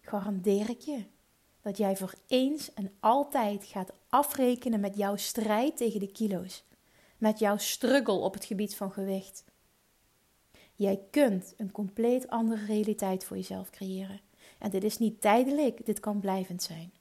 garandeer 0.00 0.70
ik 0.70 0.80
je 0.80 1.04
dat 1.60 1.76
jij 1.76 1.96
voor 1.96 2.14
eens 2.26 2.74
en 2.74 2.92
altijd 3.00 3.64
gaat 3.64 3.92
afrekenen 4.08 4.80
met 4.80 4.96
jouw 4.96 5.16
strijd 5.16 5.76
tegen 5.76 6.00
de 6.00 6.12
kilo's, 6.12 6.64
met 7.18 7.38
jouw 7.38 7.56
struggle 7.56 8.18
op 8.18 8.34
het 8.34 8.44
gebied 8.44 8.76
van 8.76 8.92
gewicht. 8.92 9.44
Jij 10.74 11.00
kunt 11.10 11.54
een 11.56 11.72
compleet 11.72 12.28
andere 12.28 12.64
realiteit 12.64 13.24
voor 13.24 13.36
jezelf 13.36 13.70
creëren. 13.70 14.20
En 14.58 14.70
dit 14.70 14.84
is 14.84 14.98
niet 14.98 15.20
tijdelijk, 15.20 15.86
dit 15.86 16.00
kan 16.00 16.20
blijvend 16.20 16.62
zijn. 16.62 16.92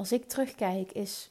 Als 0.00 0.12
ik 0.12 0.28
terugkijk, 0.28 0.92
is 0.92 1.30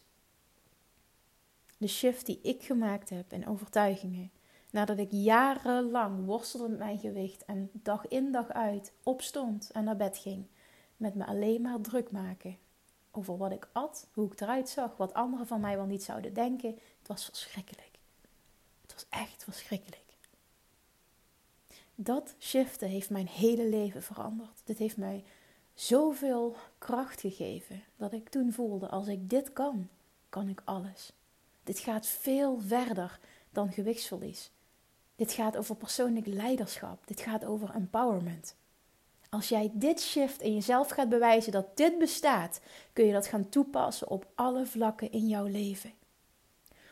de 1.77 1.87
shift 1.87 2.25
die 2.25 2.39
ik 2.41 2.63
gemaakt 2.63 3.09
heb 3.09 3.33
in 3.33 3.47
overtuigingen, 3.47 4.31
nadat 4.69 4.97
ik 4.97 5.07
jarenlang 5.11 6.25
worstelde 6.25 6.69
met 6.69 6.77
mijn 6.77 6.99
gewicht 6.99 7.45
en 7.45 7.69
dag 7.73 8.07
in 8.07 8.31
dag 8.31 8.49
uit 8.49 8.93
opstond 9.03 9.71
en 9.71 9.83
naar 9.83 9.95
bed 9.95 10.17
ging, 10.17 10.45
met 10.97 11.15
me 11.15 11.25
alleen 11.25 11.61
maar 11.61 11.81
druk 11.81 12.11
maken 12.11 12.57
over 13.11 13.37
wat 13.37 13.51
ik 13.51 13.69
at, 13.71 14.07
hoe 14.13 14.31
ik 14.31 14.41
eruit 14.41 14.69
zag, 14.69 14.97
wat 14.97 15.13
anderen 15.13 15.47
van 15.47 15.61
mij 15.61 15.75
wel 15.75 15.85
niet 15.85 16.03
zouden 16.03 16.33
denken. 16.33 16.79
Het 16.99 17.07
was 17.07 17.25
verschrikkelijk. 17.25 17.99
Het 18.81 18.93
was 18.93 19.05
echt 19.09 19.43
verschrikkelijk. 19.43 20.17
Dat 21.95 22.35
shiften 22.39 22.89
heeft 22.89 23.09
mijn 23.09 23.27
hele 23.27 23.69
leven 23.69 24.03
veranderd. 24.03 24.61
Dit 24.63 24.77
heeft 24.77 24.97
mij 24.97 25.23
zoveel 25.79 26.55
kracht 26.77 27.21
gegeven 27.21 27.83
dat 27.95 28.13
ik 28.13 28.29
toen 28.29 28.53
voelde: 28.53 28.87
als 28.87 29.07
ik 29.07 29.29
dit 29.29 29.53
kan, 29.53 29.87
kan 30.29 30.47
ik 30.47 30.61
alles. 30.65 31.11
Dit 31.63 31.79
gaat 31.79 32.07
veel 32.07 32.59
verder 32.65 33.19
dan 33.49 33.71
gewichtsverlies. 33.71 34.51
Dit 35.15 35.31
gaat 35.31 35.57
over 35.57 35.75
persoonlijk 35.75 36.25
leiderschap. 36.25 37.07
Dit 37.07 37.19
gaat 37.19 37.45
over 37.45 37.75
empowerment. 37.75 38.55
Als 39.29 39.49
jij 39.49 39.71
dit 39.73 40.01
shift 40.01 40.41
in 40.41 40.53
jezelf 40.53 40.89
gaat 40.89 41.09
bewijzen 41.09 41.51
dat 41.51 41.77
dit 41.77 41.97
bestaat, 41.97 42.61
kun 42.93 43.05
je 43.05 43.13
dat 43.13 43.27
gaan 43.27 43.49
toepassen 43.49 44.09
op 44.09 44.27
alle 44.35 44.65
vlakken 44.65 45.11
in 45.11 45.27
jouw 45.27 45.45
leven. 45.45 45.93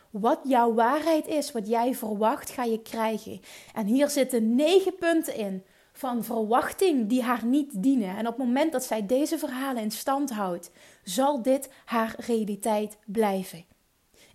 Wat 0.10 0.40
jouw 0.44 0.74
waarheid 0.74 1.28
is, 1.28 1.52
wat 1.52 1.68
jij 1.68 1.96
verwacht, 1.96 2.50
ga 2.50 2.64
je 2.64 2.82
krijgen. 2.82 3.42
En 3.74 3.86
hier 3.86 4.10
zitten 4.10 4.56
negen 4.56 4.96
punten 4.96 5.36
in 5.36 5.64
van 5.98 6.24
verwachting 6.24 7.08
die 7.08 7.24
haar 7.24 7.46
niet 7.46 7.84
dienen. 7.84 8.18
En 8.18 8.28
op 8.28 8.38
het 8.38 8.46
moment 8.46 8.72
dat 8.72 8.84
zij 8.84 9.06
deze 9.06 9.38
verhalen 9.38 9.84
in 9.84 9.92
stand 9.92 10.30
houdt, 10.32 10.72
zal 11.04 11.42
dit 11.42 11.70
haar 11.86 12.16
realiteit 12.18 12.98
blijven. 13.06 13.66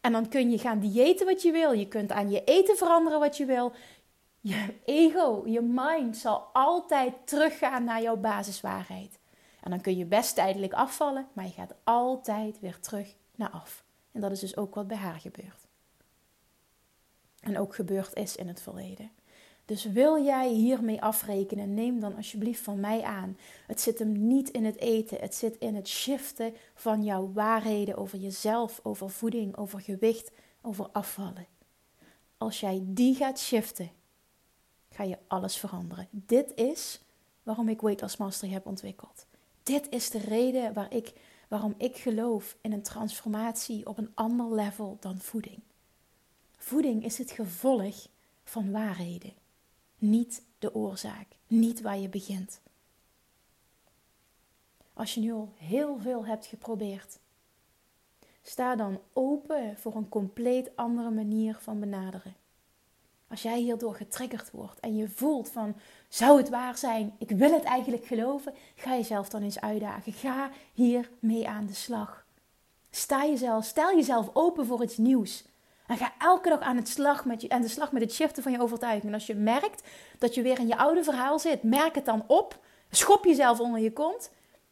En 0.00 0.12
dan 0.12 0.28
kun 0.28 0.50
je 0.50 0.58
gaan 0.58 0.80
diëten 0.80 1.26
wat 1.26 1.42
je 1.42 1.52
wil. 1.52 1.72
Je 1.72 1.88
kunt 1.88 2.12
aan 2.12 2.30
je 2.30 2.44
eten 2.44 2.76
veranderen 2.76 3.20
wat 3.20 3.36
je 3.36 3.44
wil. 3.44 3.72
Je 4.40 4.74
ego, 4.84 5.42
je 5.46 5.60
mind 5.60 6.16
zal 6.16 6.48
altijd 6.52 7.14
teruggaan 7.24 7.84
naar 7.84 8.02
jouw 8.02 8.16
basiswaarheid. 8.16 9.18
En 9.60 9.70
dan 9.70 9.80
kun 9.80 9.96
je 9.96 10.04
best 10.04 10.34
tijdelijk 10.34 10.72
afvallen, 10.72 11.26
maar 11.32 11.44
je 11.44 11.52
gaat 11.52 11.74
altijd 11.84 12.60
weer 12.60 12.80
terug 12.80 13.14
naar 13.34 13.50
af. 13.50 13.84
En 14.12 14.20
dat 14.20 14.30
is 14.30 14.40
dus 14.40 14.56
ook 14.56 14.74
wat 14.74 14.86
bij 14.86 14.96
haar 14.96 15.20
gebeurt. 15.20 15.66
En 17.40 17.58
ook 17.58 17.74
gebeurd 17.74 18.14
is 18.14 18.36
in 18.36 18.48
het 18.48 18.62
verleden. 18.62 19.10
Dus 19.72 19.84
wil 19.84 20.24
jij 20.24 20.48
hiermee 20.48 21.02
afrekenen, 21.02 21.74
neem 21.74 22.00
dan 22.00 22.16
alsjeblieft 22.16 22.60
van 22.60 22.80
mij 22.80 23.02
aan. 23.02 23.36
Het 23.66 23.80
zit 23.80 23.98
hem 23.98 24.26
niet 24.26 24.50
in 24.50 24.64
het 24.64 24.76
eten, 24.76 25.18
het 25.20 25.34
zit 25.34 25.56
in 25.58 25.74
het 25.74 25.88
shiften 25.88 26.54
van 26.74 27.04
jouw 27.04 27.32
waarheden 27.32 27.96
over 27.96 28.18
jezelf, 28.18 28.80
over 28.82 29.10
voeding, 29.10 29.56
over 29.56 29.80
gewicht, 29.80 30.30
over 30.62 30.88
afvallen. 30.88 31.46
Als 32.38 32.60
jij 32.60 32.82
die 32.84 33.14
gaat 33.14 33.38
shiften, 33.38 33.90
ga 34.90 35.02
je 35.02 35.18
alles 35.26 35.56
veranderen. 35.56 36.08
Dit 36.10 36.54
is 36.54 37.00
waarom 37.42 37.68
ik 37.68 37.80
Weight 37.80 38.00
Loss 38.00 38.16
Mastery 38.16 38.52
heb 38.52 38.66
ontwikkeld. 38.66 39.26
Dit 39.62 39.88
is 39.90 40.10
de 40.10 40.18
reden 40.18 40.72
waar 40.72 40.94
ik, 40.94 41.12
waarom 41.48 41.74
ik 41.76 41.96
geloof 41.96 42.56
in 42.60 42.72
een 42.72 42.82
transformatie 42.82 43.86
op 43.86 43.98
een 43.98 44.10
ander 44.14 44.54
level 44.54 44.96
dan 45.00 45.18
voeding. 45.18 45.60
Voeding 46.56 47.04
is 47.04 47.18
het 47.18 47.30
gevolg 47.30 48.06
van 48.44 48.70
waarheden 48.70 49.40
niet 50.02 50.42
de 50.58 50.74
oorzaak, 50.74 51.26
niet 51.46 51.80
waar 51.80 51.98
je 51.98 52.08
begint. 52.08 52.60
Als 54.92 55.14
je 55.14 55.20
nu 55.20 55.32
al 55.32 55.52
heel 55.56 55.98
veel 55.98 56.26
hebt 56.26 56.46
geprobeerd, 56.46 57.18
sta 58.42 58.76
dan 58.76 59.00
open 59.12 59.76
voor 59.78 59.96
een 59.96 60.08
compleet 60.08 60.76
andere 60.76 61.10
manier 61.10 61.56
van 61.60 61.80
benaderen. 61.80 62.34
Als 63.28 63.42
jij 63.42 63.58
hierdoor 63.58 63.94
getriggerd 63.94 64.50
wordt 64.50 64.80
en 64.80 64.96
je 64.96 65.08
voelt 65.08 65.48
van 65.48 65.74
zou 66.08 66.38
het 66.38 66.48
waar 66.48 66.78
zijn, 66.78 67.14
ik 67.18 67.30
wil 67.30 67.52
het 67.52 67.64
eigenlijk 67.64 68.04
geloven, 68.04 68.54
ga 68.74 68.94
jezelf 68.94 69.28
dan 69.28 69.42
eens 69.42 69.60
uitdagen. 69.60 70.12
Ga 70.12 70.50
hier 70.72 71.10
mee 71.18 71.48
aan 71.48 71.66
de 71.66 71.74
slag. 71.74 72.26
Sta 72.90 73.24
jezelf, 73.24 73.64
stel 73.64 73.94
jezelf 73.96 74.30
open 74.32 74.66
voor 74.66 74.82
iets 74.82 74.96
nieuws. 74.96 75.44
En 75.86 75.96
ga 75.96 76.12
elke 76.18 76.48
dag 76.48 76.60
aan, 76.60 76.76
het 76.76 76.88
slag 76.88 77.24
met 77.24 77.42
je, 77.42 77.48
aan 77.48 77.62
de 77.62 77.68
slag 77.68 77.92
met 77.92 78.02
het 78.02 78.12
shiften 78.12 78.42
van 78.42 78.52
je 78.52 78.60
overtuiging. 78.60 79.04
En 79.04 79.14
als 79.14 79.26
je 79.26 79.34
merkt 79.34 79.88
dat 80.18 80.34
je 80.34 80.42
weer 80.42 80.58
in 80.58 80.66
je 80.66 80.76
oude 80.76 81.04
verhaal 81.04 81.38
zit, 81.38 81.62
merk 81.62 81.94
het 81.94 82.04
dan 82.04 82.24
op. 82.26 82.58
Schop 82.90 83.24
jezelf 83.24 83.60
onder 83.60 83.80
je 83.80 83.92
kont. 83.92 84.30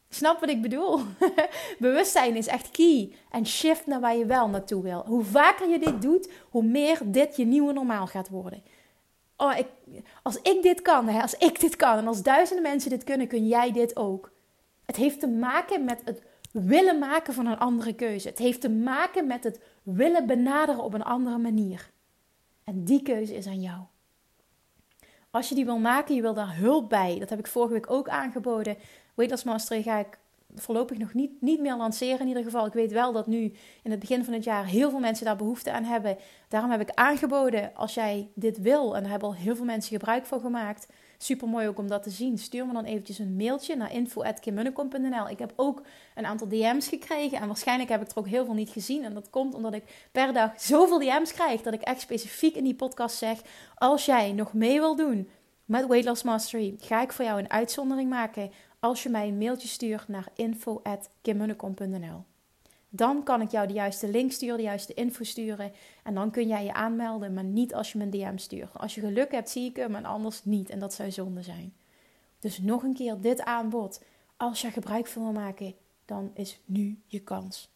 Snap 0.09 0.39
wat 0.39 0.49
ik 0.49 0.61
bedoel? 0.61 0.99
Bewustzijn 1.79 2.35
is 2.35 2.47
echt 2.47 2.71
key. 2.71 3.13
En 3.29 3.45
shift 3.45 3.85
naar 3.85 3.99
waar 3.99 4.15
je 4.15 4.25
wel 4.25 4.47
naartoe 4.47 4.83
wil. 4.83 5.03
Hoe 5.05 5.23
vaker 5.23 5.69
je 5.69 5.79
dit 5.79 6.01
doet, 6.01 6.29
hoe 6.49 6.63
meer 6.63 6.99
dit 7.05 7.35
je 7.35 7.45
nieuwe 7.45 7.73
normaal 7.73 8.07
gaat 8.07 8.29
worden. 8.29 8.63
Oh, 9.37 9.57
ik, 9.57 9.67
als 10.23 10.41
ik 10.41 10.61
dit 10.61 10.81
kan, 10.81 11.07
hè, 11.07 11.21
als 11.21 11.37
ik 11.37 11.59
dit 11.59 11.75
kan 11.75 11.97
en 11.97 12.07
als 12.07 12.21
duizenden 12.21 12.63
mensen 12.63 12.89
dit 12.89 13.03
kunnen, 13.03 13.27
kun 13.27 13.47
jij 13.47 13.71
dit 13.71 13.95
ook. 13.95 14.31
Het 14.85 14.95
heeft 14.95 15.19
te 15.19 15.27
maken 15.27 15.83
met 15.83 16.01
het 16.05 16.21
willen 16.51 16.99
maken 16.99 17.33
van 17.33 17.45
een 17.45 17.57
andere 17.57 17.93
keuze. 17.93 18.27
Het 18.27 18.37
heeft 18.37 18.61
te 18.61 18.69
maken 18.69 19.27
met 19.27 19.43
het 19.43 19.59
willen 19.83 20.25
benaderen 20.25 20.83
op 20.83 20.93
een 20.93 21.03
andere 21.03 21.37
manier. 21.37 21.91
En 22.63 22.83
die 22.83 23.01
keuze 23.01 23.35
is 23.35 23.47
aan 23.47 23.61
jou. 23.61 23.79
Als 25.29 25.49
je 25.49 25.55
die 25.55 25.65
wil 25.65 25.77
maken, 25.77 26.15
je 26.15 26.21
wil 26.21 26.33
daar 26.33 26.57
hulp 26.57 26.89
bij. 26.89 27.19
Dat 27.19 27.29
heb 27.29 27.39
ik 27.39 27.47
vorige 27.47 27.73
week 27.73 27.89
ook 27.89 28.09
aangeboden. 28.09 28.77
Weight 29.15 29.33
Loss 29.33 29.43
Mastery 29.43 29.81
ga 29.81 29.97
ik 29.97 30.19
voorlopig 30.55 30.97
nog 30.97 31.13
niet, 31.13 31.41
niet 31.41 31.59
meer 31.59 31.75
lanceren 31.75 32.19
in 32.19 32.27
ieder 32.27 32.43
geval. 32.43 32.65
Ik 32.65 32.73
weet 32.73 32.91
wel 32.91 33.11
dat 33.11 33.27
nu 33.27 33.53
in 33.83 33.91
het 33.91 33.99
begin 33.99 34.23
van 34.23 34.33
het 34.33 34.43
jaar 34.43 34.65
heel 34.65 34.89
veel 34.89 34.99
mensen 34.99 35.25
daar 35.25 35.35
behoefte 35.35 35.71
aan 35.71 35.83
hebben. 35.83 36.17
Daarom 36.47 36.71
heb 36.71 36.81
ik 36.81 36.91
aangeboden, 36.93 37.75
als 37.75 37.93
jij 37.93 38.29
dit 38.33 38.61
wil, 38.61 38.95
en 38.95 39.01
daar 39.01 39.11
hebben 39.11 39.29
al 39.29 39.35
heel 39.35 39.55
veel 39.55 39.65
mensen 39.65 39.91
gebruik 39.91 40.25
van 40.25 40.39
gemaakt 40.39 40.87
Super 41.23 41.47
mooi 41.47 41.67
ook 41.67 41.77
om 41.77 41.87
dat 41.87 42.03
te 42.03 42.09
zien. 42.09 42.37
Stuur 42.37 42.65
me 42.65 42.73
dan 42.73 42.85
eventjes 42.85 43.19
een 43.19 43.35
mailtje 43.35 43.75
naar 43.75 43.93
info.kimmunnekom.nl. 43.93 45.29
Ik 45.29 45.39
heb 45.39 45.53
ook 45.55 45.81
een 46.15 46.25
aantal 46.25 46.47
DM's 46.47 46.87
gekregen. 46.87 47.37
En 47.37 47.47
waarschijnlijk 47.47 47.89
heb 47.89 48.01
ik 48.01 48.11
er 48.11 48.17
ook 48.17 48.27
heel 48.27 48.45
veel 48.45 48.53
niet 48.53 48.69
gezien. 48.69 49.03
En 49.03 49.13
dat 49.13 49.29
komt 49.29 49.55
omdat 49.55 49.73
ik 49.73 50.07
per 50.11 50.33
dag 50.33 50.61
zoveel 50.61 50.99
DM's 50.99 51.33
krijg. 51.33 51.61
Dat 51.61 51.73
ik 51.73 51.81
echt 51.81 52.01
specifiek 52.01 52.55
in 52.55 52.63
die 52.63 52.75
podcast 52.75 53.17
zeg. 53.17 53.41
Als 53.75 54.05
jij 54.05 54.31
nog 54.31 54.53
mee 54.53 54.79
wil 54.79 54.95
doen 54.95 55.29
met 55.65 55.87
Weight 55.87 56.07
Loss 56.07 56.23
Mastery. 56.23 56.75
Ga 56.79 57.01
ik 57.01 57.11
voor 57.11 57.25
jou 57.25 57.39
een 57.39 57.51
uitzondering 57.51 58.09
maken. 58.09 58.51
Als 58.79 59.03
je 59.03 59.09
mij 59.09 59.27
een 59.27 59.37
mailtje 59.37 59.67
stuurt 59.67 60.07
naar 60.07 60.27
info.kimmunnekom.nl. 60.35 62.30
Dan 62.93 63.23
kan 63.23 63.41
ik 63.41 63.51
jou 63.51 63.67
de 63.67 63.73
juiste 63.73 64.09
link 64.09 64.31
sturen, 64.31 64.57
de 64.57 64.63
juiste 64.63 64.93
info 64.93 65.23
sturen. 65.23 65.71
En 66.03 66.13
dan 66.13 66.31
kun 66.31 66.47
jij 66.47 66.63
je 66.63 66.73
aanmelden, 66.73 67.33
maar 67.33 67.43
niet 67.43 67.73
als 67.73 67.91
je 67.91 67.97
me 67.97 68.03
een 68.03 68.09
DM 68.09 68.37
stuurt. 68.37 68.77
Als 68.77 68.95
je 68.95 69.01
geluk 69.01 69.31
hebt, 69.31 69.49
zie 69.49 69.69
ik 69.69 69.75
hem, 69.75 69.95
en 69.95 70.05
anders 70.05 70.43
niet. 70.43 70.69
En 70.69 70.79
dat 70.79 70.93
zou 70.93 71.11
zonde 71.11 71.41
zijn. 71.41 71.73
Dus 72.39 72.59
nog 72.59 72.83
een 72.83 72.93
keer 72.93 73.21
dit 73.21 73.41
aanbod. 73.41 74.03
Als 74.37 74.61
je 74.61 74.71
gebruik 74.71 75.07
van 75.07 75.23
wil 75.23 75.31
maken, 75.31 75.75
dan 76.05 76.31
is 76.33 76.61
nu 76.65 77.01
je 77.05 77.19
kans. 77.19 77.69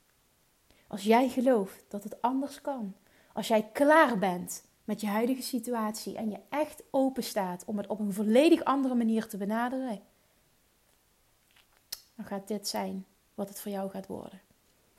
Als 0.88 1.04
jij 1.04 1.30
gelooft 1.30 1.84
dat 1.88 2.04
het 2.04 2.22
anders 2.22 2.62
kan. 2.62 2.96
Als 3.34 3.48
jij 3.48 3.70
klaar 3.74 4.20
bent 4.20 4.64
met 4.84 5.02
je 5.02 5.08
huidige 5.08 5.42
situatie 5.42 6.16
en 6.16 6.30
je 6.30 6.40
echt 6.50 6.84
open 6.92 7.24
staat 7.24 7.66
om 7.66 7.78
het 7.78 7.88
op 7.88 8.00
een 8.00 8.14
volledig 8.14 8.64
andere 8.64 8.96
manier 8.96 9.28
te 9.28 9.38
benaderen, 9.38 10.02
dan 12.16 12.26
gaat 12.26 12.48
dit 12.48 12.68
zijn 12.68 13.06
wat 13.34 13.50
het 13.50 13.60
voor 13.60 13.72
jou 13.72 13.90
gaat 13.90 14.08
worden. 14.08 14.45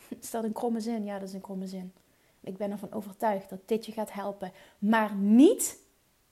Is 0.23 0.31
dat 0.31 0.45
een 0.45 0.53
kromme 0.53 0.81
zin? 0.81 1.05
Ja, 1.05 1.19
dat 1.19 1.29
is 1.29 1.35
een 1.35 1.41
kromme 1.41 1.67
zin. 1.67 1.93
Ik 2.41 2.57
ben 2.57 2.71
ervan 2.71 2.93
overtuigd 2.93 3.49
dat 3.51 3.61
dit 3.69 3.87
je 3.87 3.93
gaat 3.93 4.13
helpen. 4.13 4.53
Maar 4.79 5.15
niet 5.15 5.79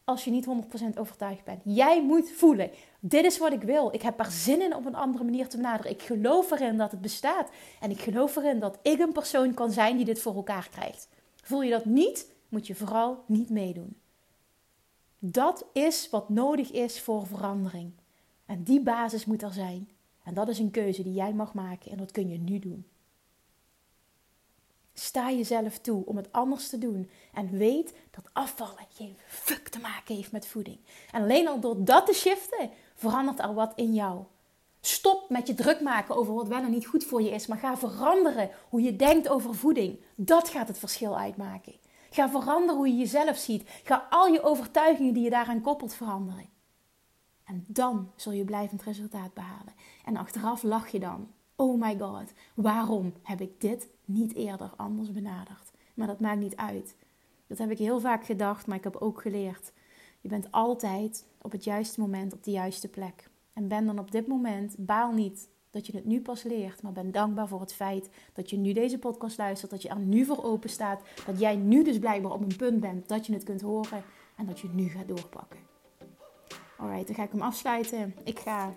als 0.04 0.24
je 0.24 0.30
niet 0.30 0.46
100% 0.94 0.98
overtuigd 0.98 1.44
bent. 1.44 1.60
Jij 1.64 2.02
moet 2.02 2.30
voelen, 2.30 2.70
dit 3.00 3.24
is 3.24 3.38
wat 3.38 3.52
ik 3.52 3.62
wil. 3.62 3.94
Ik 3.94 4.02
heb 4.02 4.18
er 4.18 4.30
zin 4.30 4.62
in 4.62 4.74
op 4.74 4.86
een 4.86 4.94
andere 4.94 5.24
manier 5.24 5.48
te 5.48 5.56
benaderen. 5.56 5.92
Ik 5.92 6.02
geloof 6.02 6.50
erin 6.50 6.76
dat 6.76 6.90
het 6.90 7.00
bestaat. 7.00 7.50
En 7.80 7.90
ik 7.90 8.00
geloof 8.00 8.36
erin 8.36 8.60
dat 8.60 8.78
ik 8.82 8.98
een 8.98 9.12
persoon 9.12 9.54
kan 9.54 9.70
zijn 9.70 9.96
die 9.96 10.04
dit 10.04 10.20
voor 10.20 10.34
elkaar 10.34 10.68
krijgt. 10.70 11.08
Voel 11.42 11.62
je 11.62 11.70
dat 11.70 11.84
niet, 11.84 12.30
moet 12.48 12.66
je 12.66 12.74
vooral 12.74 13.24
niet 13.26 13.50
meedoen. 13.50 13.96
Dat 15.18 15.64
is 15.72 16.10
wat 16.10 16.28
nodig 16.28 16.70
is 16.70 17.00
voor 17.00 17.26
verandering. 17.26 17.92
En 18.46 18.62
die 18.62 18.80
basis 18.80 19.24
moet 19.24 19.42
er 19.42 19.52
zijn. 19.52 19.88
En 20.22 20.34
dat 20.34 20.48
is 20.48 20.58
een 20.58 20.70
keuze 20.70 21.02
die 21.02 21.12
jij 21.12 21.32
mag 21.32 21.54
maken 21.54 21.90
en 21.90 21.96
dat 21.96 22.10
kun 22.10 22.28
je 22.28 22.38
nu 22.38 22.58
doen. 22.58 22.86
Sta 24.94 25.30
jezelf 25.30 25.78
toe 25.78 26.06
om 26.06 26.16
het 26.16 26.32
anders 26.32 26.68
te 26.68 26.78
doen. 26.78 27.10
En 27.32 27.50
weet 27.50 27.94
dat 28.10 28.24
afvallen 28.32 28.86
geen 28.88 29.16
fuck 29.26 29.68
te 29.68 29.78
maken 29.78 30.14
heeft 30.14 30.32
met 30.32 30.46
voeding. 30.46 30.78
En 31.10 31.22
alleen 31.22 31.48
al 31.48 31.60
door 31.60 31.84
dat 31.84 32.06
te 32.06 32.12
shiften, 32.12 32.70
verandert 32.94 33.38
er 33.38 33.54
wat 33.54 33.72
in 33.76 33.94
jou. 33.94 34.24
Stop 34.80 35.30
met 35.30 35.46
je 35.46 35.54
druk 35.54 35.80
maken 35.80 36.16
over 36.16 36.34
wat 36.34 36.48
wel 36.48 36.62
en 36.62 36.70
niet 36.70 36.86
goed 36.86 37.04
voor 37.04 37.22
je 37.22 37.30
is. 37.30 37.46
Maar 37.46 37.58
ga 37.58 37.76
veranderen 37.76 38.50
hoe 38.68 38.82
je 38.82 38.96
denkt 38.96 39.28
over 39.28 39.54
voeding. 39.54 40.00
Dat 40.14 40.48
gaat 40.48 40.68
het 40.68 40.78
verschil 40.78 41.18
uitmaken. 41.18 41.74
Ga 42.10 42.30
veranderen 42.30 42.76
hoe 42.76 42.88
je 42.88 42.96
jezelf 42.96 43.36
ziet. 43.36 43.68
Ga 43.84 44.06
al 44.10 44.26
je 44.26 44.42
overtuigingen 44.42 45.14
die 45.14 45.22
je 45.22 45.30
daaraan 45.30 45.60
koppelt 45.60 45.94
veranderen. 45.94 46.48
En 47.44 47.64
dan 47.66 48.10
zul 48.16 48.32
je 48.32 48.44
blijvend 48.44 48.82
resultaat 48.82 49.34
behalen. 49.34 49.74
En 50.04 50.16
achteraf 50.16 50.62
lach 50.62 50.88
je 50.88 50.98
dan. 50.98 51.33
Oh 51.56 51.80
my 51.80 51.96
god, 51.98 52.32
waarom 52.54 53.12
heb 53.22 53.40
ik 53.40 53.60
dit 53.60 53.88
niet 54.04 54.34
eerder 54.34 54.70
anders 54.76 55.12
benaderd? 55.12 55.70
Maar 55.94 56.06
dat 56.06 56.20
maakt 56.20 56.40
niet 56.40 56.56
uit. 56.56 56.96
Dat 57.46 57.58
heb 57.58 57.70
ik 57.70 57.78
heel 57.78 58.00
vaak 58.00 58.24
gedacht, 58.24 58.66
maar 58.66 58.76
ik 58.76 58.84
heb 58.84 58.96
ook 58.96 59.20
geleerd. 59.20 59.72
Je 60.20 60.28
bent 60.28 60.48
altijd 60.50 61.26
op 61.42 61.52
het 61.52 61.64
juiste 61.64 62.00
moment 62.00 62.32
op 62.32 62.44
de 62.44 62.50
juiste 62.50 62.88
plek. 62.88 63.30
En 63.52 63.68
ben 63.68 63.86
dan 63.86 63.98
op 63.98 64.10
dit 64.10 64.26
moment, 64.26 64.74
baal 64.78 65.12
niet 65.12 65.48
dat 65.70 65.86
je 65.86 65.92
het 65.92 66.04
nu 66.04 66.20
pas 66.20 66.42
leert, 66.42 66.82
maar 66.82 66.92
ben 66.92 67.12
dankbaar 67.12 67.48
voor 67.48 67.60
het 67.60 67.74
feit 67.74 68.08
dat 68.32 68.50
je 68.50 68.56
nu 68.56 68.72
deze 68.72 68.98
podcast 68.98 69.38
luistert, 69.38 69.70
dat 69.70 69.82
je 69.82 69.88
er 69.88 69.98
nu 69.98 70.24
voor 70.24 70.44
open 70.44 70.70
staat, 70.70 71.02
dat 71.26 71.40
jij 71.40 71.56
nu 71.56 71.84
dus 71.84 71.98
blijkbaar 71.98 72.32
op 72.32 72.40
een 72.40 72.56
punt 72.56 72.80
bent 72.80 73.08
dat 73.08 73.26
je 73.26 73.32
het 73.32 73.42
kunt 73.42 73.60
horen 73.60 74.02
en 74.36 74.46
dat 74.46 74.60
je 74.60 74.68
nu 74.68 74.88
gaat 74.88 75.08
doorpakken. 75.08 75.60
Alright, 76.78 77.06
dan 77.06 77.16
ga 77.16 77.22
ik 77.22 77.30
hem 77.30 77.42
afsluiten. 77.42 78.14
Ik 78.24 78.38
ga 78.38 78.74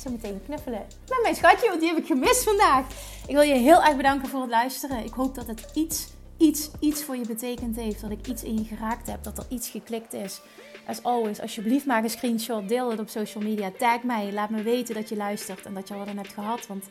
zo 0.00 0.10
meteen 0.10 0.40
knuffelen 0.44 0.86
met 1.08 1.18
mijn 1.22 1.34
schatje, 1.34 1.68
want 1.68 1.80
die 1.80 1.88
heb 1.88 1.98
ik 1.98 2.06
gemist 2.06 2.42
vandaag. 2.42 2.86
Ik 3.26 3.34
wil 3.34 3.42
je 3.42 3.54
heel 3.54 3.82
erg 3.82 3.96
bedanken 3.96 4.28
voor 4.28 4.40
het 4.40 4.50
luisteren. 4.50 5.04
Ik 5.04 5.12
hoop 5.12 5.34
dat 5.34 5.46
het 5.46 5.66
iets, 5.74 6.08
iets, 6.36 6.70
iets 6.80 7.02
voor 7.02 7.16
je 7.16 7.26
betekend 7.26 7.76
heeft. 7.76 8.00
Dat 8.00 8.10
ik 8.10 8.26
iets 8.26 8.42
in 8.42 8.56
je 8.56 8.64
geraakt 8.64 9.06
heb, 9.06 9.24
dat 9.24 9.38
er 9.38 9.44
iets 9.48 9.68
geklikt 9.68 10.12
is. 10.12 10.40
As 10.86 11.02
always, 11.02 11.40
alsjeblieft 11.40 11.86
maak 11.86 12.02
een 12.02 12.10
screenshot, 12.10 12.68
deel 12.68 12.90
het 12.90 13.00
op 13.00 13.08
social 13.08 13.44
media, 13.44 13.70
tag 13.78 14.02
mij, 14.02 14.32
laat 14.32 14.50
me 14.50 14.62
weten 14.62 14.94
dat 14.94 15.08
je 15.08 15.16
luistert 15.16 15.66
en 15.66 15.74
dat 15.74 15.88
je 15.88 15.94
wat 15.94 16.08
aan 16.08 16.16
hebt 16.16 16.32
gehad. 16.32 16.66
Want 16.66 16.84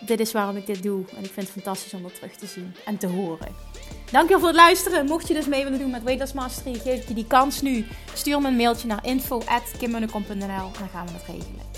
dit 0.00 0.20
is 0.20 0.32
waarom 0.32 0.56
ik 0.56 0.66
dit 0.66 0.82
doe 0.82 1.04
en 1.16 1.24
ik 1.24 1.30
vind 1.30 1.46
het 1.46 1.50
fantastisch 1.50 1.94
om 1.94 2.02
dat 2.02 2.14
terug 2.14 2.36
te 2.36 2.46
zien 2.46 2.74
en 2.84 2.98
te 2.98 3.06
horen. 3.06 3.54
Dankjewel 4.10 4.38
voor 4.38 4.48
het 4.48 4.56
luisteren. 4.56 5.06
Mocht 5.06 5.28
je 5.28 5.34
dus 5.34 5.46
mee 5.46 5.64
willen 5.64 5.78
doen 5.78 5.90
met 5.90 6.02
Weightless 6.02 6.32
Mastery, 6.32 6.74
geef 6.74 7.02
ik 7.02 7.08
je 7.08 7.14
die 7.14 7.26
kans 7.26 7.60
nu. 7.60 7.86
Stuur 8.14 8.40
me 8.40 8.48
een 8.48 8.56
mailtje 8.56 8.86
naar 8.86 9.06
info.kimmunnekom.nl 9.06 10.36
en 10.36 10.72
dan 10.78 10.88
gaan 10.92 11.06
we 11.06 11.12
het 11.12 11.26
regelen. 11.26 11.77